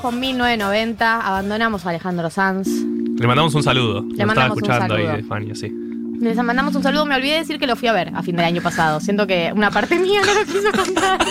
con 0.00 0.20
1990, 0.20 1.20
abandonamos 1.26 1.84
a 1.86 1.90
Alejandro 1.90 2.30
Sanz. 2.30 2.68
Le 2.68 3.26
mandamos 3.26 3.54
un 3.54 3.62
saludo. 3.62 4.04
Le 4.14 4.26
mandamos 4.26 4.56
un 4.56 4.64
escuchando 4.64 4.94
ahí 4.94 5.22
saludo. 5.22 5.54
sí. 5.54 5.72
Les 6.20 6.36
mandamos 6.36 6.74
un 6.74 6.82
saludo, 6.82 7.06
me 7.06 7.14
olvidé 7.14 7.34
de 7.34 7.38
decir 7.40 7.58
que 7.60 7.66
lo 7.68 7.76
fui 7.76 7.86
a 7.86 7.92
ver 7.92 8.10
a 8.14 8.22
fin 8.22 8.34
del 8.34 8.44
año 8.44 8.60
pasado. 8.60 8.98
Siento 8.98 9.26
que 9.26 9.52
una 9.54 9.70
parte 9.70 9.98
mía 10.00 10.20
no 10.26 10.34
lo 10.34 10.44
quiso 10.46 10.72
contar. 10.72 11.18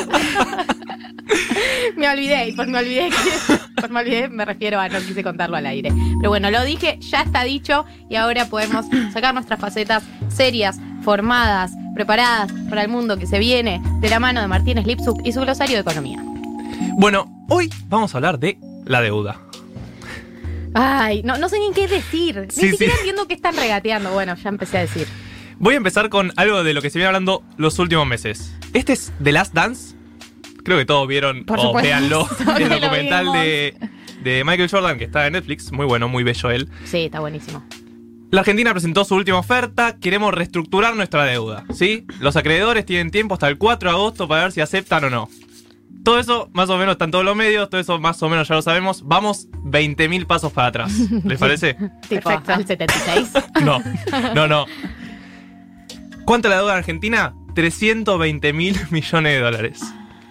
me 1.98 2.10
olvidé, 2.10 2.50
y 2.50 2.54
por 2.54 2.68
me 2.68 2.80
olvidé, 2.80 3.10
que- 3.10 3.82
por 3.82 3.90
me 3.90 4.00
olvidé 4.00 4.30
me 4.30 4.46
refiero 4.46 4.80
a 4.80 4.88
no 4.88 5.00
quise 5.00 5.24
contarlo 5.24 5.58
al 5.58 5.66
aire. 5.66 5.92
Pero 6.20 6.30
bueno, 6.30 6.50
lo 6.52 6.64
dije, 6.64 7.00
ya 7.02 7.22
está 7.22 7.44
dicho 7.44 7.86
y 8.10 8.16
ahora 8.16 8.46
podemos 8.46 8.86
sacar 9.12 9.34
nuestras 9.34 9.60
facetas 9.60 10.04
serias, 10.30 10.80
formadas, 11.04 11.74
preparadas 11.94 12.52
para 12.70 12.82
el 12.82 12.88
mundo 12.90 13.18
que 13.18 13.28
se 13.28 13.40
viene 13.40 13.82
de 14.00 14.10
la 14.10 14.20
mano 14.20 14.40
de 14.40 14.48
Martínez 14.48 14.86
Lipsuk 14.88 15.20
y 15.26 15.34
su 15.34 15.42
glosario 15.42 15.76
de 15.76 15.82
economía. 15.82 16.24
Bueno, 16.98 17.26
hoy 17.50 17.70
vamos 17.88 18.14
a 18.14 18.18
hablar 18.18 18.40
de 18.40 18.58
la 18.86 19.02
deuda. 19.02 19.40
Ay, 20.74 21.24
no, 21.24 21.38
no 21.38 21.50
sé 21.50 21.60
ni 21.60 21.72
qué 21.74 21.88
decir. 21.88 22.40
Ni 22.42 22.52
Sí, 22.52 22.72
siquiera 22.72 22.94
sí. 22.94 23.00
entiendo 23.00 23.28
qué 23.28 23.34
están 23.34 23.56
regateando. 23.56 24.12
Bueno, 24.12 24.36
ya 24.36 24.50
empecé 24.50 24.78
a 24.78 24.82
decir. 24.82 25.08
Voy 25.60 25.74
a 25.74 25.78
empezar 25.78 26.10
con 26.10 26.32
algo 26.36 26.64
de 26.64 26.74
lo 26.74 26.82
que 26.82 26.90
se 26.90 27.00
viene 27.00 27.08
hablando 27.08 27.44
los 27.58 27.80
últimos 27.80 28.06
meses. 28.06 28.54
Este 28.74 28.94
es 28.94 29.12
The 29.24 29.32
Last 29.32 29.54
Dance. 29.54 29.96
Creo 30.64 30.78
que 30.78 30.86
todos 30.86 31.08
vieron, 31.08 31.46
Por 31.46 31.60
o 31.60 31.74
véanlo, 31.74 32.28
el 32.60 32.70
documental 32.70 33.32
de, 33.32 33.76
de 34.22 34.44
Michael 34.44 34.70
Jordan 34.70 34.98
que 34.98 35.06
está 35.06 35.26
en 35.26 35.34
Netflix. 35.34 35.72
Muy 35.72 35.86
bueno, 35.86 36.10
muy 36.10 36.24
bello 36.24 36.52
él. 36.52 36.70
Sí, 36.86 37.06
está 37.06 37.22
buenísimo. 37.22 37.64
La 38.30 38.42
Argentina 38.42 38.72
presentó 38.74 39.06
su 39.06 39.16
última 39.16 39.40
oferta. 39.40 39.98
Queremos 39.98 40.34
reestructurar 40.34 40.96
nuestra 40.96 41.24
deuda. 41.24 41.64
¿sí? 41.74 42.06
Los 42.20 42.36
acreedores 42.36 42.86
tienen 42.86 43.10
tiempo 43.10 43.34
hasta 43.36 43.48
el 43.48 43.58
4 43.58 43.90
de 43.90 43.96
agosto 43.96 44.28
para 44.28 44.44
ver 44.44 44.52
si 44.52 44.60
aceptan 44.62 45.06
o 45.06 45.10
no. 45.10 45.30
Todo 46.08 46.20
eso, 46.20 46.50
más 46.54 46.70
o 46.70 46.78
menos, 46.78 46.94
está 46.94 47.04
en 47.04 47.12
todos 47.12 47.26
los 47.26 47.36
medios. 47.36 47.70
Todo 47.70 47.82
eso, 47.82 48.00
más 48.00 48.24
o 48.24 48.30
menos, 48.30 48.48
ya 48.48 48.56
lo 48.56 48.62
sabemos. 48.62 49.04
Vamos 49.06 49.50
20.000 49.66 50.26
pasos 50.26 50.54
para 50.54 50.70
atrás. 50.70 50.94
¿Les 51.26 51.38
parece? 51.40 51.74
Tipo, 52.08 52.30
Perfecto. 52.30 52.54
al 52.54 52.66
76. 52.66 53.32
No, 53.66 53.80
no, 54.34 54.48
no. 54.48 54.66
¿Cuánto 56.24 56.48
la 56.48 56.56
deuda 56.60 56.72
en 56.72 56.78
Argentina? 56.78 57.34
320 57.56 58.54
mil 58.54 58.78
millones 58.90 59.34
de 59.34 59.40
dólares. 59.42 59.82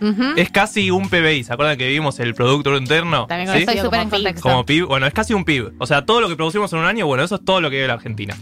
Ujú. 0.00 0.22
Es 0.36 0.48
casi 0.50 0.90
un 0.90 1.10
PBI. 1.10 1.44
¿Se 1.44 1.52
acuerdan 1.52 1.76
que 1.76 1.86
vivimos 1.88 2.20
el 2.20 2.34
Producto 2.34 2.74
Interno? 2.74 3.26
También 3.26 3.48
¿Sí? 3.48 3.66
conocido 3.66 3.72
Estoy 3.72 3.84
súper 3.84 3.98
como 3.98 4.02
en 4.02 4.08
PIB. 4.08 4.24
contexto. 4.24 4.48
Como 4.48 4.64
PIB. 4.64 4.86
Bueno, 4.86 5.06
es 5.06 5.12
casi 5.12 5.34
un 5.34 5.44
PIB. 5.44 5.72
O 5.78 5.86
sea, 5.86 6.06
todo 6.06 6.22
lo 6.22 6.28
que 6.30 6.36
producimos 6.36 6.72
en 6.72 6.78
un 6.78 6.86
año, 6.86 7.04
bueno, 7.06 7.22
eso 7.22 7.34
es 7.34 7.44
todo 7.44 7.60
lo 7.60 7.68
que 7.68 7.76
debe 7.76 7.88
la 7.88 7.94
Argentina. 7.94 8.34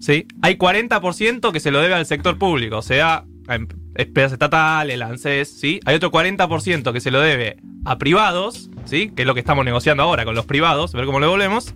¿Sí? 0.00 0.26
Hay 0.42 0.56
40% 0.56 1.52
que 1.52 1.60
se 1.60 1.70
lo 1.70 1.80
debe 1.80 1.94
al 1.94 2.06
sector 2.06 2.36
público, 2.36 2.78
o 2.78 2.82
sea, 2.82 3.24
a 3.46 3.54
em- 3.54 3.68
empresas 3.94 4.32
estatales, 4.32 4.94
el 4.94 5.02
ANSES, 5.02 5.48
¿sí? 5.48 5.80
Hay 5.84 5.96
otro 5.96 6.10
40% 6.10 6.92
que 6.92 7.00
se 7.00 7.10
lo 7.10 7.20
debe 7.20 7.56
a 7.84 7.98
privados, 7.98 8.70
¿sí? 8.84 9.10
Que 9.14 9.22
es 9.22 9.26
lo 9.26 9.34
que 9.34 9.40
estamos 9.40 9.64
negociando 9.64 10.02
ahora 10.02 10.24
con 10.24 10.34
los 10.34 10.46
privados, 10.46 10.94
a 10.94 10.98
ver 10.98 11.06
cómo 11.06 11.20
lo 11.20 11.26
devolvemos. 11.26 11.74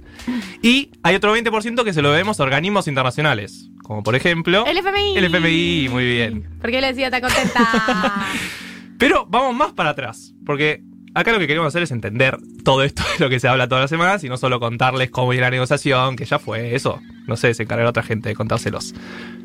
Y 0.62 0.90
hay 1.02 1.14
otro 1.14 1.36
20% 1.36 1.84
que 1.84 1.92
se 1.92 2.02
lo 2.02 2.10
debemos 2.10 2.40
a 2.40 2.42
organismos 2.42 2.88
internacionales, 2.88 3.70
como 3.82 4.02
por 4.02 4.14
ejemplo... 4.14 4.64
El 4.66 4.78
FMI. 4.78 5.16
El 5.16 5.24
FMI, 5.24 5.88
muy 5.90 6.04
bien. 6.04 6.48
¿Por 6.60 6.70
qué 6.70 6.80
le 6.80 6.88
decía 6.88 7.10
tan 7.10 7.20
contenta? 7.20 8.26
Pero 8.98 9.26
vamos 9.28 9.54
más 9.54 9.72
para 9.72 9.90
atrás, 9.90 10.34
porque 10.46 10.82
acá 11.14 11.32
lo 11.32 11.38
que 11.38 11.46
queremos 11.46 11.68
hacer 11.68 11.82
es 11.82 11.90
entender 11.90 12.38
todo 12.64 12.82
esto 12.82 13.02
de 13.18 13.24
lo 13.24 13.30
que 13.30 13.40
se 13.40 13.48
habla 13.48 13.68
todas 13.68 13.82
las 13.82 13.90
semanas 13.90 14.24
y 14.24 14.28
no 14.28 14.36
solo 14.36 14.60
contarles 14.60 15.10
cómo 15.10 15.28
viene 15.28 15.42
la 15.42 15.50
negociación, 15.50 16.16
que 16.16 16.24
ya 16.24 16.38
fue 16.38 16.74
eso. 16.74 17.00
No 17.26 17.36
sé, 17.36 17.54
se 17.54 17.62
encargará 17.62 17.90
otra 17.90 18.02
gente 18.02 18.28
de 18.28 18.34
contárselos. 18.34 18.94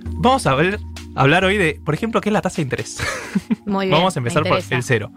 Vamos 0.05 0.45
a 0.47 0.55
ver, 0.55 0.79
hablar 1.15 1.43
hoy 1.45 1.57
de, 1.57 1.79
por 1.83 1.93
ejemplo, 1.93 2.21
qué 2.21 2.29
es 2.29 2.33
la 2.33 2.41
tasa 2.41 2.57
de 2.57 2.63
interés. 2.63 3.01
Muy 3.65 3.85
bien. 3.87 3.97
Vamos 3.97 4.15
a 4.15 4.19
empezar 4.19 4.43
por 4.43 4.59
el 4.69 4.83
cero. 4.83 5.11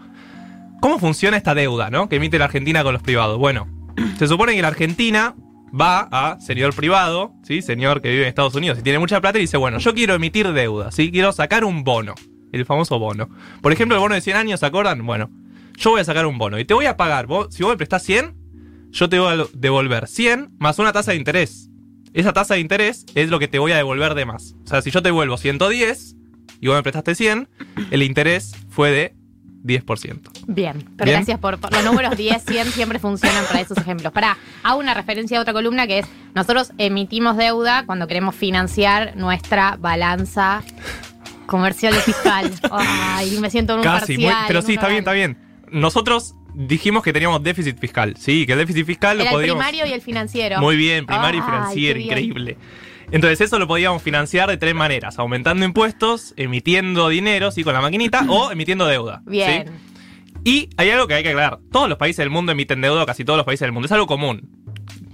¿Cómo 0.81 0.99
funciona 0.99 1.37
esta 1.37 1.55
deuda, 1.55 1.89
no? 1.89 2.09
Que 2.09 2.17
emite 2.17 2.37
la 2.37 2.45
Argentina 2.45 2.83
con 2.83 2.93
los 2.93 3.01
privados. 3.01 3.37
Bueno, 3.39 3.67
se 4.19 4.27
supone 4.27 4.53
que 4.53 4.61
la 4.61 4.67
Argentina 4.67 5.35
va 5.79 6.07
a 6.11 6.39
señor 6.39 6.75
privado, 6.75 7.33
¿sí? 7.43 7.61
Señor 7.61 8.01
que 8.01 8.09
vive 8.09 8.23
en 8.23 8.27
Estados 8.27 8.55
Unidos 8.55 8.79
y 8.79 8.83
tiene 8.83 8.99
mucha 8.99 9.19
plata 9.21 9.37
y 9.37 9.41
dice, 9.41 9.57
bueno, 9.57 9.79
yo 9.79 9.93
quiero 9.93 10.13
emitir 10.13 10.51
deuda, 10.51 10.91
¿sí? 10.91 11.11
Quiero 11.11 11.31
sacar 11.31 11.63
un 11.63 11.83
bono. 11.83 12.15
El 12.51 12.65
famoso 12.65 12.99
bono. 12.99 13.29
Por 13.61 13.71
ejemplo, 13.71 13.95
el 13.95 14.01
bono 14.01 14.13
de 14.13 14.21
100 14.21 14.37
años, 14.37 14.59
¿se 14.59 14.65
acuerdan? 14.67 15.03
Bueno, 15.05 15.31
yo 15.75 15.91
voy 15.91 16.01
a 16.01 16.03
sacar 16.03 16.27
un 16.27 16.37
bono 16.37 16.59
y 16.59 16.65
te 16.65 16.75
voy 16.75 16.85
a 16.85 16.97
pagar. 16.97 17.25
Vos, 17.25 17.47
si 17.49 17.63
vos 17.63 17.71
me 17.71 17.77
prestás 17.77 18.03
100, 18.03 18.35
yo 18.91 19.09
te 19.09 19.17
voy 19.17 19.33
a 19.33 19.45
devolver 19.53 20.07
100 20.07 20.51
más 20.59 20.77
una 20.77 20.93
tasa 20.93 21.11
de 21.11 21.17
interés. 21.17 21.71
Esa 22.13 22.33
tasa 22.33 22.53
de 22.55 22.59
interés 22.59 23.05
es 23.15 23.29
lo 23.29 23.39
que 23.39 23.47
te 23.47 23.59
voy 23.59 23.71
a 23.71 23.77
devolver 23.77 24.13
de 24.15 24.25
más. 24.25 24.55
O 24.63 24.67
sea, 24.67 24.81
si 24.81 24.91
yo 24.91 25.01
te 25.01 25.09
devuelvo 25.09 25.37
110 25.37 26.15
y 26.61 26.67
vos 26.67 26.75
me 26.75 26.83
prestaste 26.83 27.15
100, 27.15 27.49
el 27.91 28.03
interés 28.03 28.53
fue 28.69 28.91
de 28.91 29.15
10%. 29.63 30.19
Bien, 30.47 30.77
pero 30.97 31.05
Bien. 31.05 31.17
gracias 31.19 31.39
por, 31.39 31.57
por 31.59 31.71
los 31.73 31.83
números 31.85 32.15
10, 32.17 32.43
100 32.43 32.67
siempre 32.71 32.99
funcionan 32.99 33.43
para 33.45 33.61
esos 33.61 33.77
ejemplos. 33.77 34.11
Para, 34.13 34.37
hago 34.61 34.79
una 34.79 34.93
referencia 34.93 35.37
a 35.39 35.41
otra 35.41 35.53
columna 35.53 35.87
que 35.87 35.99
es, 35.99 36.05
nosotros 36.35 36.71
emitimos 36.77 37.37
deuda 37.37 37.85
cuando 37.85 38.05
queremos 38.07 38.35
financiar 38.35 39.15
nuestra 39.15 39.77
balanza 39.77 40.61
comercial 41.45 41.93
y 41.95 41.99
fiscal. 42.01 42.51
Ay, 42.71 43.37
me 43.39 43.49
siento 43.49 43.73
en 43.73 43.79
un 43.79 43.83
Casi, 43.85 44.17
muy- 44.17 44.25
parcial, 44.25 44.45
pero 44.47 44.59
en 44.59 44.65
sí, 44.65 44.73
está 44.73 44.87
bien, 44.87 44.99
está 44.99 45.13
bien. 45.13 45.37
Nosotros 45.71 46.35
dijimos 46.53 47.03
que 47.03 47.13
teníamos 47.13 47.41
déficit 47.43 47.79
fiscal, 47.79 48.15
sí, 48.17 48.45
que 48.45 48.53
el 48.53 48.59
déficit 48.59 48.85
fiscal 48.85 49.17
lo 49.17 49.23
Era 49.23 49.31
el 49.31 49.35
podíamos... 49.35 49.63
primario 49.63 49.85
y 49.85 49.93
el 49.93 50.01
financiero. 50.01 50.59
Muy 50.59 50.75
bien, 50.75 51.05
primario 51.05 51.41
y 51.41 51.43
financiero, 51.43 51.99
increíble. 51.99 52.57
Entonces 53.11 53.41
eso 53.41 53.59
lo 53.59 53.67
podíamos 53.67 54.01
financiar 54.01 54.49
de 54.49 54.57
tres 54.57 54.73
maneras, 54.73 55.19
aumentando 55.19 55.65
impuestos, 55.65 56.33
emitiendo 56.37 57.09
dinero, 57.09 57.51
sí, 57.51 57.63
con 57.63 57.73
la 57.73 57.81
maquinita, 57.81 58.25
o 58.27 58.51
emitiendo 58.53 58.87
deuda. 58.87 59.21
¿sí? 59.25 59.31
Bien. 59.31 59.65
Y 60.45 60.69
hay 60.77 60.89
algo 60.89 61.07
que 61.07 61.13
hay 61.13 61.23
que 61.23 61.29
aclarar. 61.29 61.59
Todos 61.71 61.87
los 61.87 61.97
países 61.97 62.17
del 62.17 62.29
mundo 62.29 62.51
emiten 62.51 62.81
deuda, 62.81 63.05
casi 63.05 63.23
todos 63.23 63.37
los 63.37 63.45
países 63.45 63.61
del 63.61 63.71
mundo. 63.71 63.85
Es 63.85 63.91
algo 63.91 64.07
común. 64.07 64.62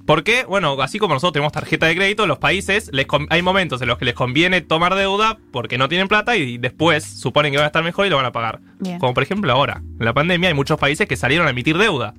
¿Por 0.10 0.24
qué? 0.24 0.44
Bueno, 0.46 0.76
así 0.82 0.98
como 0.98 1.14
nosotros 1.14 1.34
tenemos 1.34 1.52
tarjeta 1.52 1.86
de 1.86 1.96
crédito, 1.96 2.26
los 2.26 2.40
países 2.40 2.90
les 2.92 3.06
hay 3.30 3.44
momentos 3.44 3.80
en 3.84 3.90
los 3.90 4.00
que 4.00 4.06
les 4.06 4.16
conviene 4.16 4.60
tomar 4.62 4.96
deuda 4.96 5.38
porque 5.52 5.78
no 5.78 5.88
tienen 5.88 6.08
plata 6.08 6.36
y 6.36 6.58
después 6.58 7.04
suponen 7.04 7.52
que 7.52 7.60
van 7.60 7.66
a 7.66 7.68
estar 7.68 7.84
mejor 7.84 8.08
y 8.08 8.10
lo 8.10 8.16
van 8.16 8.26
a 8.26 8.32
pagar. 8.32 8.60
Bien. 8.80 8.98
Como 8.98 9.14
por 9.14 9.22
ejemplo 9.22 9.54
ahora. 9.54 9.84
En 10.00 10.04
la 10.04 10.12
pandemia 10.16 10.50
hay 10.50 10.56
muchos 10.56 10.80
países 10.80 11.08
que 11.08 11.16
salieron 11.16 11.46
a 11.46 11.52
emitir 11.52 11.78
deuda. 11.78 12.16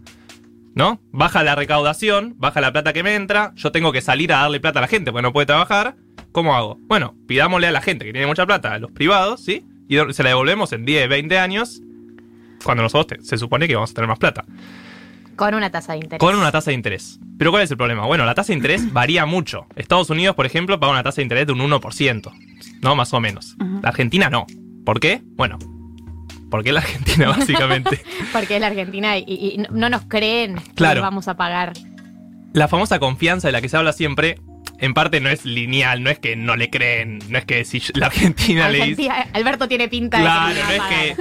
¿No? 0.73 1.01
Baja 1.11 1.43
la 1.43 1.57
recaudación, 1.57 2.37
baja 2.39 2.61
la 2.61 2.71
plata 2.71 2.93
que 2.93 3.03
me 3.03 3.17
entra, 3.17 3.55
yo 3.57 3.73
tengo 3.73 3.91
que 3.91 4.03
salir 4.03 4.33
a 4.33 4.43
darle 4.43 4.61
plata 4.61 4.79
a 4.79 4.83
la 4.83 4.87
gente 4.87 5.11
porque 5.11 5.23
no 5.23 5.33
puede 5.33 5.47
trabajar. 5.47 5.97
¿Cómo 6.31 6.55
hago? 6.55 6.79
Bueno, 6.83 7.17
pidámosle 7.27 7.67
a 7.67 7.73
la 7.73 7.81
gente 7.81 8.05
que 8.05 8.13
tiene 8.13 8.29
mucha 8.29 8.47
plata, 8.47 8.73
a 8.73 8.79
los 8.79 8.93
privados, 8.93 9.41
¿sí? 9.41 9.67
Y 9.89 9.97
se 10.13 10.23
la 10.23 10.29
devolvemos 10.29 10.73
en 10.73 10.85
10, 10.85 11.09
20 11.09 11.39
años, 11.41 11.83
cuando 12.63 12.85
nosotros 12.85 13.27
se 13.27 13.37
supone 13.37 13.67
que 13.67 13.75
vamos 13.75 13.91
a 13.91 13.95
tener 13.95 14.07
más 14.07 14.21
plata. 14.21 14.45
Con 15.41 15.55
una 15.55 15.71
tasa 15.71 15.93
de 15.95 15.99
interés. 16.01 16.19
Con 16.21 16.37
una 16.37 16.53
tasa 16.53 16.71
de 16.71 16.75
interés. 16.75 17.19
Pero 17.39 17.51
¿cuál 17.51 17.63
es 17.63 17.71
el 17.71 17.77
problema? 17.79 18.05
Bueno, 18.07 18.25
la 18.27 18.35
tasa 18.35 18.49
de 18.53 18.57
interés 18.59 18.93
varía 18.93 19.25
mucho. 19.27 19.67
Estados 19.75 20.11
Unidos, 20.11 20.37
por 20.37 20.45
ejemplo, 20.47 20.79
paga 20.79 20.93
una 20.93 21.03
tasa 21.03 21.17
de 21.17 21.23
interés 21.23 21.47
de 21.47 21.53
un 21.55 21.61
1%, 21.61 22.33
¿no? 22.83 22.95
Más 22.95 23.13
o 23.15 23.21
menos. 23.21 23.57
La 23.83 23.89
Argentina 23.89 24.29
no. 24.29 24.47
¿Por 24.85 25.01
qué? 25.01 25.23
Bueno, 25.37 25.59
porque 26.51 26.73
la 26.73 26.81
Argentina 26.81 27.29
básicamente. 27.37 28.01
Porque 28.33 28.57
es 28.57 28.61
la 28.61 28.67
Argentina 28.67 29.17
y, 29.17 29.57
no- 29.59 29.69
no 29.79 29.89
nos 29.91 30.03
creen 30.03 30.57
que 30.57 30.73
Claro. 30.75 30.97
les 30.97 31.03
vamos 31.03 31.27
a 31.29 31.37
pagar. 31.37 31.73
la 32.53 32.69
famosa 32.69 32.99
confianza 32.99 33.49
de 33.49 33.53
la 33.53 33.61
que 33.63 33.69
se 33.69 33.77
habla 33.77 33.93
siempre, 33.93 34.39
en 34.79 34.93
parte 34.95 35.21
no 35.21 35.29
es 35.31 35.45
lineal, 35.45 36.03
no 36.03 36.11
es 36.11 36.19
que 36.19 36.37
no 36.37 36.57
le 36.57 36.69
creen, 36.69 37.21
no 37.29 37.39
es 37.39 37.45
que 37.45 37.65
si 37.65 37.81
la 37.95 38.07
Argentina 38.07 38.69
le 38.69 38.85
dice... 38.87 39.09
Alberto 39.33 39.69
tiene 39.69 39.89
pinta 39.89 40.19
Claro, 40.21 40.55
de 40.55 40.61
que 40.61 40.67
no 40.67 40.85
es 40.85 41.17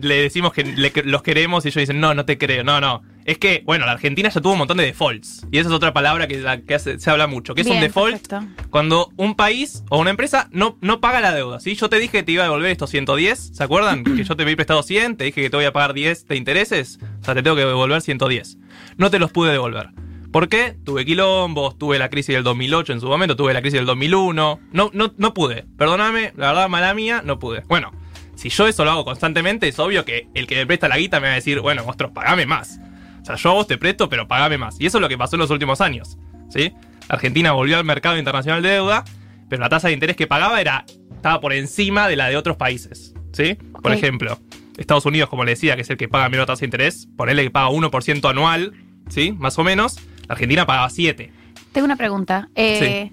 que 0.00 0.06
le 0.06 0.14
decimos 0.22 0.52
que 0.52 0.64
le- 0.64 0.90
que 0.92 1.02
los 1.02 1.22
queremos 1.22 1.64
y 1.64 1.68
ellos 1.68 1.80
dicen, 1.82 2.00
no, 2.00 2.14
no 2.14 2.24
te 2.24 2.38
creo, 2.38 2.64
no, 2.64 2.80
no. 2.80 3.02
Es 3.24 3.38
que, 3.38 3.62
bueno, 3.64 3.86
la 3.86 3.92
Argentina 3.92 4.28
ya 4.28 4.40
tuvo 4.40 4.52
un 4.52 4.58
montón 4.58 4.76
de 4.78 4.84
defaults. 4.84 5.46
Y 5.52 5.58
esa 5.58 5.68
es 5.68 5.74
otra 5.74 5.92
palabra 5.92 6.26
que, 6.26 6.38
la 6.38 6.60
que 6.60 6.74
hace- 6.74 6.98
se 6.98 7.10
habla 7.10 7.26
mucho, 7.26 7.54
que 7.54 7.60
es 7.62 7.66
un 7.68 7.80
default 7.80 8.26
perfecto. 8.28 8.66
cuando 8.70 9.10
un 9.16 9.34
país 9.36 9.84
o 9.90 9.98
una 9.98 10.10
empresa 10.10 10.48
no, 10.52 10.76
no 10.80 11.00
paga 11.00 11.20
la 11.20 11.32
deuda. 11.32 11.60
¿sí? 11.60 11.74
Yo 11.74 11.88
te 11.88 11.98
dije 11.98 12.12
que 12.18 12.22
te 12.24 12.32
iba 12.32 12.42
a 12.42 12.46
devolver 12.46 12.70
estos 12.70 12.90
110, 12.90 13.50
¿se 13.54 13.62
acuerdan? 13.62 14.02
que 14.16 14.24
yo 14.24 14.36
te 14.36 14.42
había 14.42 14.56
prestado 14.56 14.82
100, 14.82 15.16
te 15.16 15.24
dije 15.24 15.40
que 15.42 15.50
te 15.50 15.56
voy 15.56 15.66
a 15.66 15.72
pagar 15.72 15.92
10 15.94 16.26
de 16.26 16.36
intereses, 16.36 16.98
o 17.20 17.24
sea, 17.24 17.34
te 17.34 17.42
tengo 17.42 17.54
que 17.56 17.64
devolver 17.64 18.00
110. 18.02 18.58
No 18.96 19.10
te 19.10 19.18
los 19.18 19.30
pude 19.30 19.52
devolver. 19.52 19.90
¿Por 20.32 20.48
qué? 20.48 20.76
Tuve 20.84 21.04
quilombos, 21.04 21.76
tuve 21.78 21.98
la 21.98 22.08
crisis 22.08 22.34
del 22.34 22.42
2008 22.42 22.94
en 22.94 23.00
su 23.00 23.06
momento, 23.06 23.36
tuve 23.36 23.52
la 23.52 23.60
crisis 23.60 23.78
del 23.78 23.86
2001. 23.86 24.60
No, 24.72 24.90
no, 24.94 25.12
no 25.18 25.34
pude. 25.34 25.66
Perdóname, 25.76 26.32
la 26.36 26.48
verdad, 26.48 26.68
mala 26.70 26.94
mía, 26.94 27.20
no 27.22 27.38
pude. 27.38 27.62
Bueno, 27.68 27.92
si 28.34 28.48
yo 28.48 28.66
eso 28.66 28.84
lo 28.86 28.92
hago 28.92 29.04
constantemente, 29.04 29.68
es 29.68 29.78
obvio 29.78 30.06
que 30.06 30.28
el 30.34 30.46
que 30.46 30.56
me 30.56 30.66
presta 30.66 30.88
la 30.88 30.96
guita 30.96 31.20
me 31.20 31.26
va 31.26 31.32
a 31.32 31.36
decir, 31.36 31.60
bueno, 31.60 31.84
monstruos, 31.84 32.12
pagame 32.14 32.46
más. 32.46 32.80
O 33.22 33.24
sea, 33.24 33.36
yo 33.36 33.50
a 33.50 33.52
vos 33.54 33.66
te 33.66 33.78
presto, 33.78 34.08
pero 34.08 34.26
pagame 34.26 34.58
más. 34.58 34.80
Y 34.80 34.86
eso 34.86 34.98
es 34.98 35.02
lo 35.02 35.08
que 35.08 35.16
pasó 35.16 35.36
en 35.36 35.40
los 35.40 35.50
últimos 35.50 35.80
años. 35.80 36.18
¿Sí? 36.50 36.72
Argentina 37.08 37.52
volvió 37.52 37.78
al 37.78 37.84
mercado 37.84 38.18
internacional 38.18 38.62
de 38.62 38.70
deuda, 38.70 39.04
pero 39.48 39.62
la 39.62 39.68
tasa 39.68 39.88
de 39.88 39.94
interés 39.94 40.16
que 40.16 40.26
pagaba 40.26 40.60
era 40.60 40.84
estaba 41.14 41.40
por 41.40 41.52
encima 41.52 42.08
de 42.08 42.16
la 42.16 42.28
de 42.28 42.36
otros 42.36 42.56
países. 42.56 43.14
¿Sí? 43.32 43.56
Por 43.80 43.92
ejemplo, 43.92 44.38
Estados 44.76 45.06
Unidos, 45.06 45.28
como 45.28 45.44
le 45.44 45.52
decía, 45.52 45.76
que 45.76 45.82
es 45.82 45.90
el 45.90 45.96
que 45.96 46.08
paga 46.08 46.28
menos 46.28 46.46
tasa 46.46 46.60
de 46.60 46.66
interés, 46.66 47.08
ponele 47.16 47.44
que 47.44 47.50
paga 47.50 47.70
1% 47.70 48.28
anual, 48.28 48.74
¿sí? 49.08 49.32
Más 49.32 49.58
o 49.58 49.64
menos. 49.64 49.98
La 50.28 50.34
Argentina 50.34 50.66
pagaba 50.66 50.90
7. 50.90 51.32
Tengo 51.72 51.84
una 51.86 51.96
pregunta. 51.96 52.50
Eh, 52.54 53.10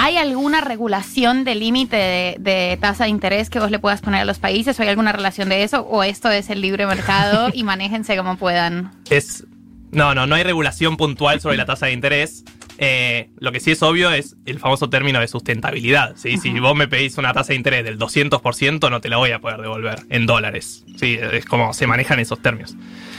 ¿Hay 0.00 0.16
alguna 0.16 0.60
regulación 0.60 1.42
de 1.42 1.56
límite 1.56 1.96
de, 1.96 2.36
de 2.38 2.78
tasa 2.80 3.04
de 3.04 3.10
interés 3.10 3.50
que 3.50 3.58
vos 3.58 3.72
le 3.72 3.80
puedas 3.80 4.00
poner 4.00 4.20
a 4.20 4.24
los 4.24 4.38
países? 4.38 4.78
¿O 4.78 4.82
hay 4.84 4.88
alguna 4.88 5.10
relación 5.10 5.48
de 5.48 5.64
eso? 5.64 5.80
¿O 5.80 6.04
esto 6.04 6.30
es 6.30 6.50
el 6.50 6.60
libre 6.60 6.86
mercado 6.86 7.48
y 7.52 7.64
manéjense 7.64 8.16
como 8.16 8.36
puedan? 8.36 8.92
Es 9.10 9.44
No, 9.90 10.14
no, 10.14 10.24
no 10.28 10.36
hay 10.36 10.44
regulación 10.44 10.96
puntual 10.96 11.40
sobre 11.40 11.56
la 11.56 11.66
tasa 11.66 11.86
de 11.86 11.92
interés. 11.94 12.44
Eh, 12.80 13.30
lo 13.40 13.50
que 13.50 13.58
sí 13.58 13.72
es 13.72 13.82
obvio 13.82 14.10
es 14.12 14.36
el 14.46 14.60
famoso 14.60 14.88
término 14.88 15.18
de 15.20 15.26
sustentabilidad. 15.28 16.14
¿sí? 16.16 16.36
Si 16.38 16.58
vos 16.60 16.76
me 16.76 16.86
pedís 16.86 17.18
una 17.18 17.32
tasa 17.32 17.48
de 17.48 17.56
interés 17.56 17.84
del 17.84 17.98
200%, 17.98 18.88
no 18.90 19.00
te 19.00 19.08
la 19.08 19.16
voy 19.16 19.32
a 19.32 19.40
poder 19.40 19.60
devolver 19.60 19.98
en 20.10 20.26
dólares. 20.26 20.84
¿sí? 20.96 21.18
Es 21.20 21.44
como 21.44 21.72
se 21.74 21.86
manejan 21.88 22.20
esos 22.20 22.40
términos. 22.40 22.76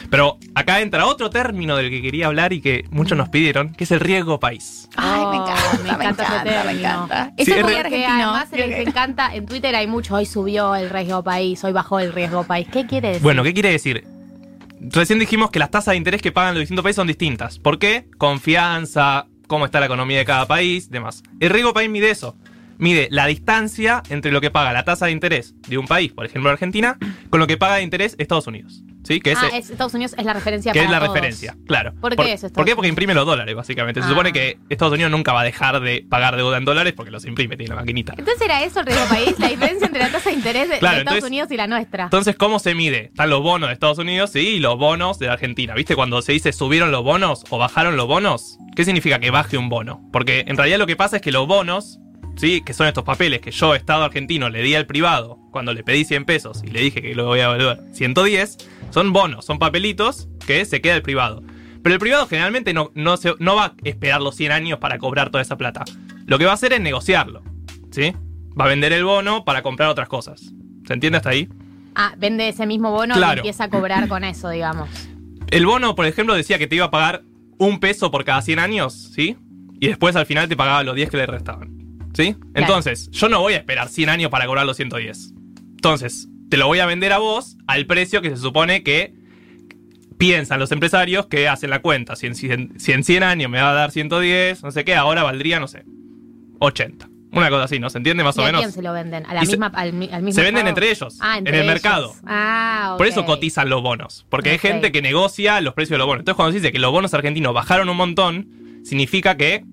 Pero 0.10 0.38
acá 0.56 0.80
entra 0.80 1.06
otro 1.06 1.30
término 1.30 1.76
del 1.76 1.90
que 1.92 2.02
quería 2.02 2.28
hablar 2.28 2.52
y 2.54 2.62
que 2.62 2.86
muchos 2.90 3.18
nos 3.18 3.30
pidieron, 3.30 3.74
que 3.74 3.84
es 3.84 3.92
el 3.92 4.00
riesgo 4.00 4.40
país. 4.40 4.88
Ay, 4.96 5.20
me 5.20 5.26
Oh, 5.40 5.44
encanta, 5.44 5.78
me 5.78 5.84
me 5.84 5.90
encanta 6.06 6.44
me 6.44 6.50
término. 6.50 6.80
encanta. 6.80 7.26
Sí, 7.26 7.34
Eso 7.44 7.52
es 7.52 7.58
es 7.58 7.64
muy 7.64 7.74
argentino. 7.76 8.14
además 8.14 8.52
les 8.54 8.88
encanta, 8.88 9.36
en 9.36 9.46
Twitter 9.46 9.76
hay 9.76 9.86
mucho, 9.88 10.16
hoy 10.16 10.26
subió 10.26 10.74
el 10.76 10.90
riesgo 10.90 11.24
país, 11.24 11.64
hoy 11.64 11.74
bajó 11.74 12.00
el 12.00 12.12
riesgo 12.14 12.44
país. 12.44 12.68
¿Qué 12.72 12.88
quiere 12.88 13.10
decir? 13.10 13.22
Bueno, 13.24 13.44
¿qué 13.44 13.54
quiere 13.54 13.70
decir? 13.72 14.04
Recién 14.82 15.20
dijimos 15.20 15.52
que 15.52 15.60
las 15.60 15.70
tasas 15.70 15.92
de 15.92 15.98
interés 15.98 16.22
que 16.22 16.32
pagan 16.32 16.54
los 16.56 16.62
distintos 16.62 16.84
países 16.84 16.96
son 16.96 17.08
distintas. 17.08 17.60
¿Por 17.60 17.78
qué? 17.78 18.06
Confianza, 18.18 19.28
cómo 19.50 19.66
está 19.66 19.80
la 19.80 19.88
economía 19.88 20.20
de 20.20 20.26
cada 20.26 20.46
país, 20.46 20.90
demás. 20.90 21.24
El 21.40 21.50
riesgo 21.50 21.74
país 21.74 21.90
mide 21.90 22.12
eso. 22.12 22.38
Mide 22.80 23.08
la 23.12 23.28
distancia 23.28 24.02
entre 24.10 24.32
lo 24.32 24.42
que 24.42 24.50
paga 24.52 24.74
la 24.74 24.84
tasa 24.86 25.06
de 25.08 25.12
interés 25.12 25.54
de 25.68 25.78
un 25.78 25.86
país, 25.86 26.12
por 26.14 26.26
ejemplo 26.26 26.50
Argentina, 26.50 26.98
con 27.30 27.40
lo 27.40 27.46
que 27.46 27.58
paga 27.58 27.76
de 27.76 27.84
interés 27.84 28.16
Estados 28.18 28.48
Unidos. 28.48 28.82
¿Sí? 29.04 29.22
Que, 29.22 29.32
es, 29.32 29.38
ah, 29.42 29.48
es- 29.54 29.70
Estados 29.70 29.94
Unidos 29.94 30.14
es 30.18 30.26
la 30.26 30.34
referencia 30.34 30.72
que 30.74 30.84
es 30.84 30.90
la 30.90 31.00
todos. 31.00 31.14
referencia, 31.14 31.56
claro. 31.68 31.94
¿Por 32.02 32.16
qué 32.18 32.24
es 32.34 32.44
Estados 32.44 32.52
¿Por 32.54 32.66
qué? 32.66 32.76
Porque 32.76 32.90
imprime 32.90 33.14
los 33.14 33.26
dólares, 33.26 33.56
básicamente. 33.56 34.02
Se 34.02 34.08
Ah. 34.08 34.10
supone 34.10 34.32
que 34.34 34.60
Estados 34.70 34.94
Unidos 34.94 35.12
nunca 35.12 35.32
va 35.34 35.42
a 35.42 35.44
dejar 35.46 35.80
de 35.80 36.06
pagar 36.10 36.36
deuda 36.36 36.58
en 36.58 36.66
dólares 36.66 36.94
porque 36.96 37.10
los 37.10 37.26
imprime, 37.26 37.56
tiene 37.58 37.74
la 37.76 37.82
maquinita. 37.82 38.14
Entonces 38.18 38.42
era 38.44 38.62
eso 38.64 38.82
el 38.82 38.86
riesgo 38.88 39.06
país, 39.08 39.40
la 39.40 39.48
diferencia 39.48 39.88
entre 39.88 40.02
la 40.04 40.12
tasa 40.12 40.30
de 40.30 40.36
interés 40.36 40.68
de, 40.70 40.76
Estados 40.76 41.00
entonces- 41.00 41.24
Unidos 41.24 41.50
y 41.52 41.58
la 41.58 41.68
nuestra. 41.68 42.04
Entonces, 42.06 42.36
¿cómo 42.36 42.60
se 42.60 42.76
mide? 42.76 43.06
Están 43.06 43.30
los 43.30 43.42
bonos 43.42 43.70
de 43.70 43.74
Estados 43.74 43.98
Unidos 44.00 44.32
sí, 44.32 44.40
y 44.40 44.60
los 44.60 44.78
bonos 44.78 45.18
de 45.20 45.30
Argentina. 45.30 45.74
¿Viste 45.76 45.96
cuando 45.96 46.22
se 46.22 46.34
dice 46.34 46.52
subieron 46.54 46.92
los 46.92 47.04
bonos 47.04 47.44
o 47.50 47.58
bajaron 47.58 47.96
los 47.98 48.06
bonos? 48.08 48.58
¿Qué 48.76 48.84
significa 48.86 49.20
que 49.20 49.32
baje 49.32 49.58
un 49.58 49.70
bono? 49.70 50.02
Porque 50.12 50.44
en 50.48 50.56
realidad 50.58 50.78
lo 50.78 50.88
que 50.88 50.96
pasa 50.98 51.16
es 51.18 51.22
que 51.22 51.32
los 51.32 51.48
bonos, 51.48 52.00
¿sí? 52.40 52.62
que 52.62 52.74
son 52.74 52.88
estos 52.88 53.04
papeles 53.04 53.42
que 53.42 53.52
yo, 53.52 53.76
Estado 53.76 54.04
argentino, 54.04 54.50
le 54.50 54.62
di 54.64 54.74
al 54.76 54.86
privado 54.88 55.38
cuando 55.52 55.74
le 55.74 55.84
pedí 55.84 56.06
100 56.06 56.26
pesos 56.26 56.62
y 56.64 56.68
le 56.68 56.82
dije 56.82 57.02
que 57.02 57.14
lo 57.16 57.26
voy 57.26 57.40
a 57.42 57.50
devolver 57.54 57.82
110, 57.94 58.58
son 58.92 59.12
bonos, 59.14 59.46
son 59.46 59.60
papelitos 59.60 60.28
que 60.48 60.64
se 60.66 60.82
queda 60.82 60.96
el 60.96 61.02
privado. 61.02 61.44
Pero 61.84 61.94
el 61.96 62.00
privado 62.00 62.28
generalmente 62.28 62.74
no, 62.74 62.92
no, 62.96 63.18
se- 63.18 63.36
no 63.40 63.56
va 63.56 63.66
a 63.66 63.74
esperar 63.84 64.22
los 64.22 64.36
100 64.36 64.52
años 64.52 64.80
para 64.80 64.98
cobrar 64.98 65.30
toda 65.30 65.42
esa 65.42 65.58
plata. 65.58 65.84
Lo 66.26 66.38
que 66.38 66.46
va 66.46 66.52
a 66.52 66.56
hacer 66.56 66.74
es 66.74 66.82
negociarlo. 66.82 67.42
¿Sí? 67.92 68.14
Va 68.60 68.66
a 68.66 68.68
vender 68.68 68.92
el 68.94 69.04
bono 69.06 69.46
para 69.46 69.62
comprar 69.62 69.90
otras 69.90 70.08
cosas. 70.10 70.54
¿Se 70.86 70.94
entiende 70.94 71.18
hasta 71.18 71.30
ahí? 71.30 71.48
Ah, 71.96 72.14
vende 72.18 72.48
ese 72.50 72.66
mismo 72.66 72.92
bono 72.92 73.16
y 73.18 73.24
empieza 73.38 73.64
a 73.66 73.70
cobrar 73.70 74.08
con 74.08 74.24
eso, 74.24 74.50
digamos. 74.50 74.90
El 75.52 75.66
bono, 75.66 75.96
por 75.96 76.06
ejemplo, 76.06 76.34
decía 76.36 76.58
que 76.60 76.68
te 76.68 76.76
iba 76.76 76.86
a 76.86 76.92
pagar 76.92 77.24
un 77.58 77.80
peso 77.80 78.12
por 78.12 78.24
cada 78.26 78.42
100 78.42 78.60
años, 78.60 78.94
¿sí? 79.16 79.38
Y 79.80 79.88
después 79.88 80.16
al 80.16 80.26
final 80.26 80.48
te 80.50 80.56
pagaba 80.58 80.84
los 80.84 80.96
10 80.96 81.10
que 81.10 81.18
le 81.18 81.26
restaban. 81.26 81.79
¿Sí? 82.14 82.36
Entonces, 82.56 83.10
yo 83.12 83.30
no 83.30 83.40
voy 83.40 83.54
a 83.54 83.58
esperar 83.58 83.88
100 83.90 84.10
años 84.10 84.32
para 84.32 84.46
cobrar 84.46 84.66
los 84.66 84.78
110. 84.78 85.34
Entonces, 85.72 86.28
te 86.50 86.58
lo 86.58 86.68
voy 86.68 86.80
a 86.80 86.86
vender 86.86 87.14
a 87.14 87.18
vos 87.20 87.58
al 87.68 87.86
precio 87.86 88.22
que 88.22 88.30
se 88.32 88.38
supone 88.38 88.84
que 88.84 89.14
piensan 90.18 90.60
los 90.60 90.72
empresarios 90.72 91.28
que 91.28 91.48
hacen 91.48 91.70
la 91.70 91.80
cuenta. 91.82 92.16
Si 92.16 92.28
en, 92.28 92.36
si 92.36 92.52
en- 92.52 92.78
si 92.80 92.92
en 92.92 93.04
100 93.04 93.24
años 93.24 93.50
me 93.50 93.62
va 93.62 93.72
a 93.72 93.74
dar 93.74 93.92
110, 93.92 94.64
no 94.64 94.72
sé 94.72 94.84
qué, 94.84 94.96
ahora 94.96 95.24
valdría, 95.24 95.60
no 95.60 95.68
sé, 95.68 95.84
80. 96.60 97.08
Una 97.32 97.50
cosa 97.52 97.66
así, 97.66 97.78
¿no? 97.80 97.92
¿Se 97.92 98.00
entiende 98.00 98.24
más 98.24 98.36
¿Y 98.38 98.40
o 98.40 98.44
a 98.44 98.46
menos? 98.48 98.62
quién 98.62 98.72
se 98.72 98.82
lo 98.82 98.92
venden? 98.92 99.24
¿A 99.28 99.36
la 99.36 99.46
se- 99.46 99.58
al, 99.62 99.94
mi- 99.94 100.10
al 100.12 100.24
mismo 100.24 100.36
se 100.36 100.44
venden 100.44 100.68
entre 100.68 100.90
ellos, 100.90 101.18
Ah, 101.22 101.38
entre 101.38 101.54
en 101.54 101.60
el 101.62 101.70
ellos. 101.70 101.74
mercado. 101.76 102.16
Ah, 102.26 102.96
Por 102.98 103.06
eso 103.06 103.24
cotizan 103.26 103.70
los 103.70 103.84
bonos. 103.84 104.26
Porque 104.30 104.50
hay 104.50 104.58
gente 104.58 104.92
que 104.92 105.02
negocia 105.04 105.62
los 105.62 105.76
precios 105.76 105.92
de 105.92 105.98
los 106.00 106.08
bonos. 106.08 106.22
Entonces, 106.22 106.36
cuando 106.38 106.54
se 106.54 106.60
dice 106.60 106.72
que 106.72 106.80
los 106.80 106.92
bonos 106.92 107.14
argentinos 107.14 107.54
bajaron 107.54 107.88
un 107.88 107.98
montón, 107.98 108.50
significa 108.84 109.38
que 109.38 109.64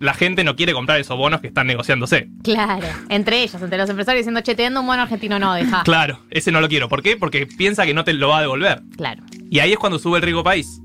la 0.00 0.14
gente 0.14 0.42
no 0.42 0.56
quiere 0.56 0.72
comprar 0.72 0.98
esos 0.98 1.16
bonos 1.16 1.40
que 1.40 1.46
están 1.46 1.66
negociándose. 1.66 2.28
Claro, 2.42 2.88
entre 3.10 3.42
ellos, 3.42 3.60
entre 3.62 3.78
los 3.78 3.88
empresarios 3.88 4.22
diciendo, 4.22 4.40
che, 4.40 4.54
te 4.54 4.62
vendo 4.62 4.80
un 4.80 4.86
bono 4.86 5.02
argentino, 5.02 5.38
no, 5.38 5.54
deja. 5.54 5.82
Claro, 5.84 6.20
ese 6.30 6.50
no 6.50 6.60
lo 6.60 6.68
quiero. 6.68 6.88
¿Por 6.88 7.02
qué? 7.02 7.16
Porque 7.16 7.46
piensa 7.46 7.84
que 7.84 7.94
no 7.94 8.02
te 8.02 8.14
lo 8.14 8.30
va 8.30 8.38
a 8.38 8.40
devolver. 8.40 8.82
Claro. 8.96 9.22
Y 9.50 9.58
ahí 9.58 9.72
es 9.72 9.78
cuando 9.78 9.98
sube 9.98 10.16
el 10.16 10.22
riesgo 10.22 10.42
país. 10.42 10.80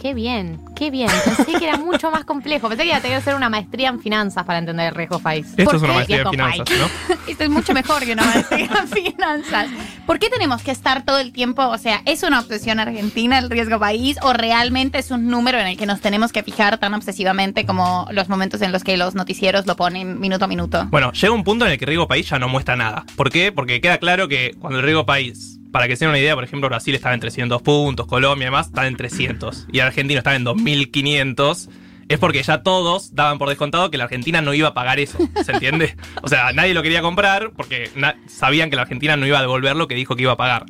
Qué 0.00 0.12
bien, 0.12 0.60
qué 0.76 0.90
bien. 0.90 1.08
Pensé 1.24 1.52
que 1.58 1.64
era 1.66 1.78
mucho 1.78 2.10
más 2.10 2.24
complejo. 2.24 2.68
Pensé 2.68 2.82
que 2.82 2.88
iba 2.88 2.98
a 2.98 3.00
tener 3.00 3.16
que 3.16 3.22
hacer 3.22 3.34
una 3.34 3.48
maestría 3.48 3.88
en 3.88 4.00
finanzas 4.00 4.44
para 4.44 4.58
entender 4.58 4.88
el 4.88 4.94
riesgo 4.94 5.18
país. 5.18 5.46
Esto 5.56 5.64
¿Por 5.64 5.76
es 5.76 5.82
una 5.82 5.88
qué? 5.90 5.94
maestría 5.94 6.20
en 6.22 6.30
finanzas, 6.30 6.66
país. 6.68 6.80
¿no? 7.08 7.14
Esto 7.26 7.44
es 7.44 7.50
mucho 7.50 7.72
mejor 7.72 8.04
que 8.04 8.12
una 8.12 8.24
maestría 8.24 8.68
en 8.80 8.88
finanzas. 8.88 9.68
¿Por 10.06 10.18
qué 10.18 10.28
tenemos 10.28 10.62
que 10.62 10.72
estar 10.72 11.04
todo 11.04 11.18
el 11.18 11.32
tiempo? 11.32 11.66
O 11.66 11.78
sea, 11.78 12.02
¿es 12.04 12.22
una 12.22 12.40
obsesión 12.40 12.80
argentina 12.80 13.38
el 13.38 13.48
riesgo 13.48 13.78
país 13.78 14.18
o 14.20 14.34
realmente 14.34 14.98
es 14.98 15.10
un 15.10 15.28
número 15.28 15.58
en 15.58 15.68
el 15.68 15.76
que 15.78 15.86
nos 15.86 16.00
tenemos 16.00 16.32
que 16.32 16.42
fijar 16.42 16.76
tan 16.78 16.92
obsesivamente 16.92 17.64
como 17.64 18.06
los 18.10 18.28
momentos 18.28 18.60
en 18.60 18.72
los 18.72 18.84
que 18.84 18.96
los 18.98 19.14
noticieros 19.14 19.66
lo 19.66 19.76
ponen 19.76 20.20
minuto 20.20 20.44
a 20.44 20.48
minuto? 20.48 20.86
Bueno, 20.90 21.12
llega 21.12 21.32
un 21.32 21.44
punto 21.44 21.64
en 21.64 21.72
el 21.72 21.78
que 21.78 21.84
el 21.84 21.88
riesgo 21.88 22.08
país 22.08 22.28
ya 22.28 22.38
no 22.38 22.48
muestra 22.48 22.76
nada. 22.76 23.06
¿Por 23.16 23.30
qué? 23.30 23.52
Porque 23.52 23.80
queda 23.80 23.96
claro 23.96 24.28
que 24.28 24.54
cuando 24.58 24.80
el 24.80 24.84
riesgo 24.84 25.06
país, 25.06 25.58
para 25.74 25.88
que 25.88 25.96
se 25.96 26.04
den 26.04 26.10
una 26.10 26.20
idea, 26.20 26.36
por 26.36 26.44
ejemplo, 26.44 26.68
Brasil 26.68 26.94
estaba 26.94 27.14
en 27.14 27.20
300 27.20 27.60
puntos, 27.60 28.06
Colombia 28.06 28.44
y 28.44 28.46
demás 28.46 28.68
estaba 28.68 28.86
en 28.86 28.94
300 28.94 29.66
y 29.72 29.80
Argentina 29.80 30.18
estaba 30.18 30.36
en 30.36 30.44
2500. 30.44 31.68
Es 32.08 32.18
porque 32.20 32.40
ya 32.44 32.62
todos 32.62 33.16
daban 33.16 33.38
por 33.38 33.48
descontado 33.48 33.90
que 33.90 33.98
la 33.98 34.04
Argentina 34.04 34.40
no 34.40 34.54
iba 34.54 34.68
a 34.68 34.74
pagar 34.74 35.00
eso, 35.00 35.18
¿se 35.44 35.50
entiende? 35.50 35.96
O 36.22 36.28
sea, 36.28 36.52
nadie 36.52 36.74
lo 36.74 36.82
quería 36.84 37.02
comprar 37.02 37.50
porque 37.56 37.90
sabían 38.28 38.70
que 38.70 38.76
la 38.76 38.82
Argentina 38.82 39.16
no 39.16 39.26
iba 39.26 39.38
a 39.38 39.40
devolver 39.40 39.74
lo 39.74 39.88
que 39.88 39.96
dijo 39.96 40.14
que 40.14 40.22
iba 40.22 40.30
a 40.30 40.36
pagar. 40.36 40.64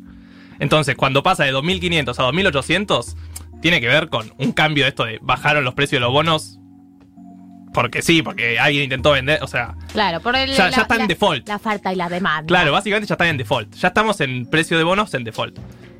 Entonces, 0.57 0.95
cuando 0.95 1.21
pasa 1.21 1.43
de 1.43 1.51
2500 1.51 2.17
a 2.17 2.23
2800, 2.23 3.15
tiene 3.61 3.81
que 3.81 3.87
ver 3.87 4.09
con 4.09 4.33
un 4.39 4.53
cambio 4.53 4.85
de 4.85 4.89
esto 4.89 5.05
de 5.05 5.19
bajaron 5.21 5.63
los 5.63 5.75
precios 5.75 5.97
de 5.97 6.05
los 6.05 6.11
bonos 6.11 6.57
porque 7.75 8.01
sí, 8.01 8.23
porque 8.23 8.57
alguien 8.57 8.85
intentó 8.85 9.11
vender, 9.11 9.37
o 9.43 9.47
sea, 9.47 9.75
Claro, 9.93 10.19
por 10.21 10.35
el, 10.35 10.49
Ya- 10.49 10.69
ya 10.71 10.81
está 10.81 10.95
en 10.95 11.07
default. 11.07 11.47
La 11.47 11.59
falta 11.59 11.93
y 11.93 11.95
la 11.95 12.09
demanda. 12.09 12.47
Claro, 12.47 12.71
básicamente 12.71 13.07
ya 13.07 13.13
está 13.13 13.29
en 13.29 13.37
default. 13.37 13.75
Ya 13.75 13.89
estamos 13.89 14.19
en 14.21 14.47
precio 14.49 14.77
de 14.77 14.83
bonos 14.83 15.13
en 15.13 15.23
default. 15.23 15.59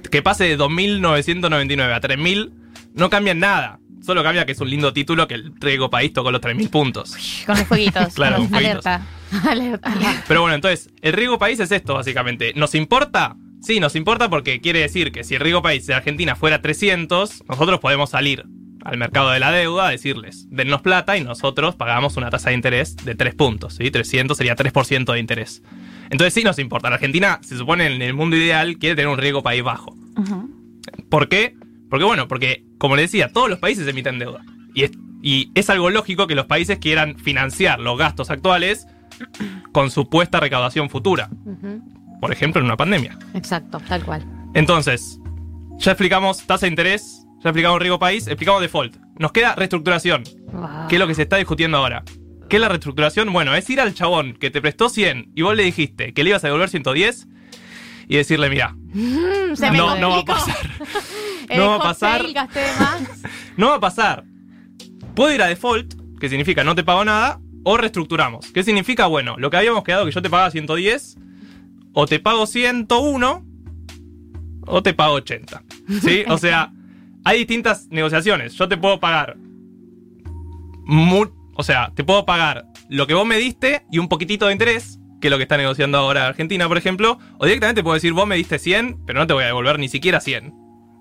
Que 0.09 0.21
pase 0.23 0.45
de 0.45 0.57
2.999 0.57 1.93
a 1.93 1.99
3.000 2.01 2.51
no 2.95 3.09
cambia 3.09 3.33
nada. 3.35 3.79
Solo 4.03 4.23
cambia 4.23 4.45
que 4.45 4.51
es 4.53 4.59
un 4.61 4.69
lindo 4.69 4.93
título 4.93 5.27
que 5.27 5.33
el 5.35 5.51
Riego 5.59 5.89
País 5.89 6.13
tocó 6.13 6.31
los 6.31 6.41
3.000 6.41 6.69
puntos. 6.69 7.15
Con 7.45 7.57
los 7.57 7.67
fueguitos. 7.67 8.13
Claro, 8.15 8.37
con 8.37 8.47
con 8.47 8.59
fueguitos. 8.59 8.85
alerta. 8.85 9.49
Alerta. 9.49 9.93
Pero 10.27 10.41
bueno, 10.41 10.55
entonces, 10.55 10.89
el 11.01 11.13
Riego 11.13 11.37
País 11.39 11.59
es 11.59 11.71
esto, 11.71 11.95
básicamente. 11.95 12.53
¿Nos 12.55 12.75
importa? 12.75 13.35
Sí, 13.61 13.79
nos 13.79 13.95
importa 13.95 14.29
porque 14.29 14.61
quiere 14.61 14.79
decir 14.81 15.11
que 15.11 15.23
si 15.23 15.33
el 15.35 15.41
Riego 15.41 15.61
País 15.63 15.87
de 15.87 15.95
Argentina 15.95 16.35
fuera 16.35 16.61
300, 16.61 17.43
nosotros 17.49 17.79
podemos 17.79 18.11
salir 18.11 18.45
al 18.85 18.97
mercado 18.97 19.31
de 19.31 19.39
la 19.39 19.51
deuda 19.51 19.87
a 19.87 19.89
decirles, 19.89 20.47
dennos 20.51 20.81
plata 20.81 21.17
y 21.17 21.23
nosotros 21.23 21.75
pagamos 21.75 22.17
una 22.17 22.29
tasa 22.29 22.49
de 22.49 22.55
interés 22.55 22.95
de 22.95 23.15
3 23.15 23.33
puntos, 23.33 23.73
¿sí? 23.73 23.89
300 23.89 24.37
sería 24.37 24.55
3% 24.55 25.11
de 25.11 25.19
interés. 25.19 25.63
Entonces 26.11 26.35
sí 26.35 26.43
nos 26.43 26.59
importa. 26.59 26.89
La 26.89 26.95
Argentina, 26.95 27.39
se 27.41 27.57
supone, 27.57 27.87
en 27.87 28.01
el 28.01 28.13
mundo 28.13 28.35
ideal, 28.35 28.77
quiere 28.77 28.95
tener 28.95 29.09
un 29.09 29.17
riesgo 29.17 29.41
país 29.41 29.63
bajo. 29.63 29.97
¿Por 31.09 31.27
qué? 31.29 31.57
Porque 31.89 32.05
bueno, 32.05 32.27
porque, 32.27 32.63
como 32.77 32.95
le 32.95 33.01
decía, 33.01 33.33
todos 33.33 33.49
los 33.49 33.57
países 33.57 33.87
emiten 33.87 34.19
deuda. 34.19 34.45
Y 34.75 34.83
es, 34.83 34.91
y 35.23 35.51
es 35.55 35.69
algo 35.71 35.89
lógico 35.89 36.27
que 36.27 36.35
los 36.35 36.45
países 36.45 36.77
quieran 36.77 37.17
financiar 37.17 37.79
los 37.79 37.97
gastos 37.97 38.29
actuales 38.29 38.87
con 39.71 39.89
supuesta 39.89 40.39
recaudación 40.39 40.91
futura. 40.91 41.29
Por 42.21 42.31
ejemplo, 42.31 42.59
en 42.59 42.65
una 42.65 42.77
pandemia. 42.77 43.17
Exacto, 43.33 43.81
tal 43.87 44.03
cual. 44.05 44.23
Entonces, 44.53 45.19
ya 45.79 45.91
explicamos 45.91 46.45
tasa 46.45 46.67
de 46.67 46.69
interés, 46.69 47.24
ya 47.45 47.49
explicamos 47.51 47.79
riesgo 47.79 47.99
país, 47.99 48.25
explicamos 48.25 48.59
default. 48.61 48.97
Nos 49.19 49.31
queda 49.31 49.53
reestructuración, 49.55 50.23
Wow. 50.51 50.87
que 50.89 50.95
es 50.95 50.99
lo 50.99 51.07
que 51.07 51.13
se 51.13 51.21
está 51.21 51.37
discutiendo 51.37 51.77
ahora. 51.77 52.03
¿Qué 52.49 52.55
es 52.57 52.61
la 52.61 52.69
reestructuración? 52.69 53.31
Bueno, 53.31 53.53
es 53.55 53.69
ir 53.69 53.79
al 53.79 53.93
chabón 53.93 54.33
que 54.33 54.49
te 54.49 54.61
prestó 54.61 54.89
100 54.89 55.31
y 55.35 55.43
vos 55.43 55.55
le 55.55 55.63
dijiste 55.63 56.13
que 56.13 56.23
le 56.23 56.31
ibas 56.31 56.43
a 56.43 56.47
devolver 56.47 56.69
110 56.69 57.27
y 58.07 58.15
decirle, 58.17 58.49
mira, 58.49 58.75
Mm, 58.93 59.55
se 59.55 59.69
me 59.71 59.77
no, 59.77 59.95
no 59.97 60.09
va 60.09 60.19
a 60.19 60.25
pasar. 60.25 60.55
No 61.55 61.67
va 61.69 61.75
a 61.75 61.79
pasar. 61.79 62.25
No 63.57 63.67
va 63.69 63.75
a 63.75 63.79
pasar. 63.79 64.23
Puedo 65.15 65.33
ir 65.33 65.41
a 65.43 65.47
default, 65.47 65.93
que 66.19 66.27
significa 66.29 66.63
no 66.63 66.73
te 66.75 66.83
pago 66.83 67.05
nada, 67.05 67.39
o 67.63 67.77
reestructuramos. 67.77 68.51
¿Qué 68.51 68.63
significa? 68.63 69.05
Bueno, 69.07 69.35
lo 69.37 69.49
que 69.51 69.57
habíamos 69.57 69.83
quedado 69.83 70.05
que 70.05 70.11
yo 70.11 70.21
te 70.21 70.29
pagaba 70.31 70.49
110, 70.51 71.17
o 71.93 72.05
te 72.07 72.19
pago 72.19 72.45
101, 72.47 73.45
o 74.67 74.83
te 74.83 74.93
pago 74.93 75.13
80. 75.15 75.63
¿Sí? 76.01 76.23
O 76.27 76.37
sea, 76.37 76.71
hay 77.25 77.39
distintas 77.39 77.87
negociaciones. 77.89 78.53
Yo 78.53 78.67
te 78.69 78.77
puedo 78.77 78.99
pagar. 79.01 79.35
mu- 80.85 81.25
o 81.55 81.63
sea, 81.63 81.91
te 81.95 82.03
puedo 82.03 82.25
pagar 82.25 82.65
lo 82.89 83.07
que 83.07 83.13
vos 83.13 83.25
me 83.25 83.37
diste 83.37 83.85
y 83.91 83.97
un 83.99 84.07
poquitito 84.07 84.45
de 84.47 84.51
interés, 84.53 84.99
que 85.21 85.27
es 85.27 85.31
lo 85.31 85.37
que 85.37 85.43
está 85.43 85.57
negociando 85.57 85.97
ahora 85.97 86.27
Argentina, 86.27 86.67
por 86.67 86.77
ejemplo. 86.77 87.17
O 87.39 87.45
directamente 87.45 87.81
puedo 87.83 87.95
decir, 87.95 88.13
vos 88.13 88.27
me 88.27 88.35
diste 88.35 88.59
100, 88.59 89.05
pero 89.05 89.19
no 89.19 89.25
te 89.27 89.33
voy 89.33 89.43
a 89.43 89.47
devolver 89.47 89.79
ni 89.79 89.87
siquiera 89.87 90.19
100. 90.19 90.53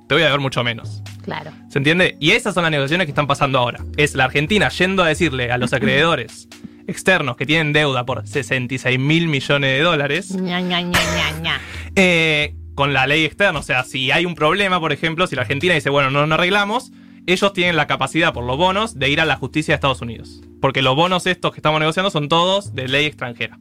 Te 0.09 0.14
voy 0.14 0.23
a 0.23 0.26
devolver 0.26 0.40
mucho 0.40 0.62
menos. 0.64 1.02
Claro. 1.23 1.50
¿Se 1.69 1.78
entiende? 1.78 2.16
Y 2.21 2.31
esas 2.33 2.54
son 2.54 2.62
las 2.62 2.71
negociaciones 2.71 3.07
que 3.07 3.11
están 3.11 3.26
pasando 3.26 3.59
ahora. 3.59 3.81
Es 3.97 4.14
la 4.14 4.25
Argentina 4.25 4.69
yendo 4.69 5.02
a 5.02 5.09
decirle 5.09 5.50
a 5.50 5.59
los 5.59 5.73
acreedores 5.75 6.49
externos 6.87 7.37
que 7.37 7.47
tienen 7.47 7.73
deuda 7.73 8.04
por 8.04 8.26
66 8.26 8.99
mil 8.99 9.26
millones 9.28 9.71
de 9.78 9.81
dólares 9.83 10.31
Ña, 10.37 10.61
ña, 10.61 10.83
ña, 10.83 10.99
ña, 11.16 11.40
ña. 11.40 11.61
eh, 11.97 12.54
con 12.75 12.93
la 12.93 13.07
ley 13.07 13.25
externa. 13.25 13.59
O 13.61 13.62
sea, 13.62 13.85
si 13.85 14.11
hay 14.11 14.26
un 14.26 14.35
problema, 14.35 14.81
por 14.81 14.93
ejemplo, 14.93 15.26
si 15.26 15.37
la 15.37 15.43
Argentina 15.43 15.75
dice, 15.75 15.90
bueno, 15.90 16.11
no 16.11 16.26
nos 16.26 16.38
arreglamos, 16.38 16.93
ellos 17.26 17.52
tienen 17.52 17.76
la 17.76 17.87
capacidad 17.87 18.33
por 18.35 18.45
los 18.45 18.57
bonos 18.59 18.99
de 18.99 19.09
ir 19.09 19.21
a 19.21 19.25
la 19.25 19.37
justicia 19.37 19.73
de 19.73 19.76
Estados 19.76 20.02
Unidos. 20.02 20.43
Porque 20.61 20.83
los 20.83 20.95
bonos 20.97 21.26
estos 21.26 21.52
que 21.52 21.59
estamos 21.59 21.81
negociando 21.81 22.11
son 22.11 22.28
todos 22.28 22.75
de 22.75 22.88
ley 22.88 23.07
extranjera. 23.07 23.59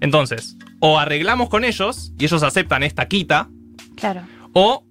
Entonces, 0.00 0.56
o 0.80 0.98
arreglamos 0.98 1.48
con 1.48 1.64
ellos 1.64 2.12
y 2.18 2.24
ellos 2.24 2.42
aceptan 2.42 2.82
esta 2.82 3.06
quita, 3.06 3.48
Claro. 3.96 4.22
o 4.52 4.84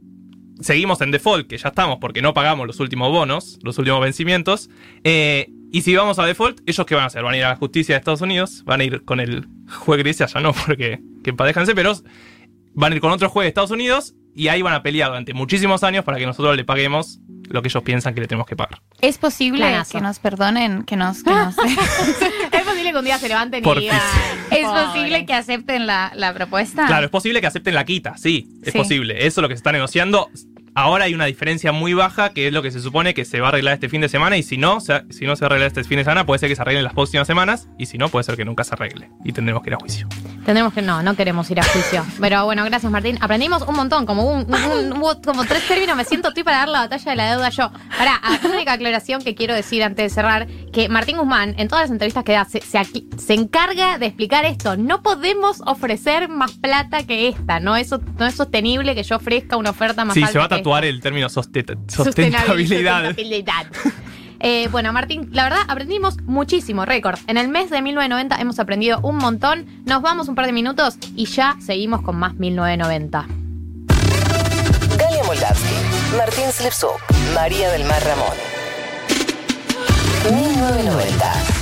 seguimos 0.62 1.02
en 1.02 1.12
default, 1.12 1.48
que 1.48 1.58
ya 1.58 1.70
estamos 1.70 1.98
porque 2.00 2.22
no 2.22 2.34
pagamos 2.34 2.66
los 2.68 2.80
últimos 2.80 3.10
bonos, 3.12 3.60
los 3.64 3.78
últimos 3.78 4.00
vencimientos. 4.02 4.70
eh, 5.04 5.50
y 5.74 5.84
si 5.84 5.96
vamos 5.96 6.20
a 6.20 6.26
default, 6.26 6.60
¿ellos 6.66 6.86
qué 6.86 6.96
van 6.96 7.06
a 7.06 7.08
hacer? 7.08 7.24
Van 7.24 7.34
a 7.34 7.38
ir 7.38 7.46
a 7.46 7.50
la 7.52 7.56
justicia 7.56 7.96
de 7.96 8.00
Estados 8.00 8.20
Unidos, 8.20 8.64
van 8.66 8.82
a 8.82 8.84
ir 8.84 9.04
con 9.06 9.22
el 9.22 9.48
juez 9.70 10.00
gris, 10.00 10.20
allá 10.20 10.42
no, 10.42 10.52
porque 10.54 11.00
que 11.24 11.32
padéjanse, 11.34 11.74
pero 11.74 11.94
van 12.74 12.92
a 12.92 12.96
ir 12.96 13.02
con 13.02 13.12
otro 13.12 13.30
juez 13.30 13.46
de 13.46 13.50
Estados 13.50 13.72
Unidos 13.72 14.14
y 14.36 14.48
ahí 14.48 14.62
van 14.62 14.74
a 14.74 14.82
pelear 14.84 15.10
durante 15.10 15.34
muchísimos 15.34 15.84
años 15.84 16.06
para 16.06 16.18
que 16.18 16.26
nosotros 16.26 16.56
le 16.56 16.64
paguemos 16.64 17.20
lo 17.50 17.62
que 17.62 17.68
ellos 17.68 17.84
piensan 17.84 18.14
que 18.14 18.22
le 18.22 18.28
tenemos 18.28 18.48
que 18.48 18.56
pagar. 18.56 18.82
Es 19.02 19.18
posible 19.18 19.60
Planazo. 19.60 19.98
que 19.98 20.02
nos 20.02 20.20
perdonen, 20.20 20.84
que 20.84 20.96
nos... 20.96 21.22
Que 21.22 21.32
nos 21.32 21.56
es 22.52 22.64
posible 22.64 22.92
que 22.94 22.98
un 22.98 23.04
día 23.04 23.18
se 23.18 23.28
levanten 23.28 23.62
Por 23.62 23.78
y 23.78 23.82
digan. 23.82 24.00
es 24.52 24.66
"Pobre". 24.66 24.84
posible 24.86 25.26
que 25.26 25.34
acepten 25.34 25.86
la, 25.86 26.14
la 26.16 26.34
propuesta. 26.34 26.86
Claro, 26.88 27.06
es 27.06 27.12
posible 27.12 27.42
que 27.42 27.48
acepten 27.48 27.74
la 27.76 27.84
quita, 27.84 28.16
sí, 28.18 28.48
es 28.64 28.72
Sí. 28.72 28.78
posible. 28.78 29.16
Eso 29.28 29.42
es 29.42 29.44
lo 29.44 29.50
que 29.50 29.56
se 29.56 29.60
está 29.60 29.74
negociando. 29.74 30.30
Ahora 30.74 31.04
hay 31.04 31.14
una 31.14 31.26
diferencia 31.26 31.74
muy 31.74 31.94
baja, 31.94 32.30
que 32.32 32.48
es 32.48 32.54
lo 32.54 32.62
que 32.62 32.72
se 32.72 32.80
supone 32.80 33.14
que 33.14 33.26
se 33.26 33.42
va 33.42 33.48
a 33.48 33.50
arreglar 33.50 33.74
este 33.74 33.90
fin 33.90 34.00
de 34.00 34.08
semana, 34.08 34.38
y 34.38 34.44
si 34.44 34.56
no, 34.58 34.80
se- 34.80 35.04
si 35.10 35.26
no 35.26 35.36
se 35.36 35.44
arregla 35.44 35.66
este 35.66 35.84
fin 35.84 35.98
de 35.98 36.06
semana, 36.06 36.26
puede 36.26 36.40
ser 36.40 36.48
que 36.48 36.56
se 36.56 36.62
arregle 36.62 36.80
en 36.80 36.86
las 36.86 36.94
próximas 36.94 37.28
semanas, 37.28 37.68
y 37.78 37.88
si 37.88 37.98
no, 37.98 38.08
puede 38.08 38.24
ser 38.24 38.38
que 38.38 38.46
nunca 38.46 38.64
se 38.64 38.76
arregle, 38.76 39.10
y 39.26 39.34
tendremos 39.34 39.62
que 39.64 39.72
ir 39.72 39.74
a 39.74 39.78
juicio. 39.80 40.08
Tendremos 40.46 40.74
que, 40.74 40.82
no, 40.82 41.04
no 41.04 41.16
queremos 41.16 41.50
ir 41.52 41.60
a 41.60 41.64
juicio. 41.64 42.04
Pero 42.20 42.46
bueno, 42.46 42.64
gracias 42.66 42.92
Martín. 42.92 43.18
Aprendimos 43.22 43.62
un 43.64 43.76
montón, 43.76 44.06
como 44.06 44.24
un, 44.24 44.46
un- 44.54 44.94
un- 44.94 45.22
como 45.24 45.46
tres 45.46 45.68
términos. 45.68 45.96
Me 45.96 46.04
siento, 46.04 46.30
estoy 46.30 46.44
para 46.44 46.58
dar 46.58 46.68
la 46.70 46.80
batalla 46.80 47.12
de 47.12 47.16
la 47.16 47.32
deuda 47.32 47.50
yo. 47.50 47.72
Ahora, 48.00 48.20
única 48.54 48.74
aclaración 48.74 49.22
que 49.24 49.36
quiero 49.36 49.54
decir 49.54 49.84
antes 49.84 50.04
de 50.04 50.10
cerrar, 50.10 50.48
que 50.74 50.90
Martín 50.90 51.18
Guzmán, 51.18 51.56
en 51.58 51.68
todas 51.68 51.84
las 51.84 51.92
entrevistas 51.92 52.24
que 52.24 52.32
da, 52.34 52.46
se, 52.46 52.62
se 52.62 52.78
aquí- 52.78 53.08
se 53.18 53.34
encarga 53.34 53.98
de 53.98 54.08
explicar 54.08 54.46
esto. 54.46 54.78
No 54.78 55.02
podemos 55.04 55.62
ofrecer 55.66 56.28
más 56.30 56.54
plata 56.54 57.04
que 57.06 57.28
esta. 57.28 57.60
No 57.60 57.76
es, 57.76 57.92
no 57.92 58.26
es 58.26 58.36
sostenible 58.36 58.96
que 58.96 59.04
yo 59.04 59.18
ofrezca 59.18 59.58
una 59.58 59.70
oferta 59.70 60.06
más 60.06 60.14
Sí, 60.16 60.22
alta 60.22 60.32
se 60.32 60.38
va 60.40 60.46
a 60.46 60.50
tatuar 60.50 60.86
el 60.86 61.02
término 61.02 61.28
soste- 61.30 61.78
Sustentabilidad. 61.88 63.06
sustentabilidad. 63.10 63.66
Eh, 64.44 64.68
bueno, 64.72 64.92
Martín, 64.92 65.30
la 65.34 65.44
verdad 65.44 65.60
aprendimos 65.68 66.20
muchísimo, 66.24 66.84
récord. 66.84 67.20
En 67.28 67.38
el 67.38 67.48
mes 67.48 67.70
de 67.70 67.82
1990 67.82 68.42
hemos 68.42 68.60
aprendido 68.60 69.00
un 69.02 69.18
montón. 69.18 69.68
Nos 69.86 70.02
vamos 70.02 70.28
un 70.30 70.36
par 70.36 70.48
de 70.48 70.52
minutos 70.52 70.98
y 71.16 71.26
ya 71.26 71.58
seguimos 71.60 72.02
con 72.02 72.18
más 72.18 72.34
1990. 72.34 73.28
Galia 74.98 75.24
Moldavsky, 75.26 75.76
Martín 76.18 76.52
Slipsuk, 76.52 77.00
María 77.36 77.70
del 77.70 77.86
Mar 77.86 78.02
Ramón. 78.04 78.36
1990. 80.36 81.61